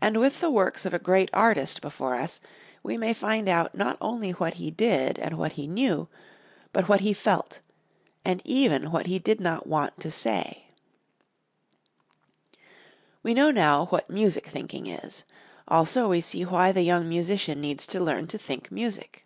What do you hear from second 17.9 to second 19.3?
learn to think music.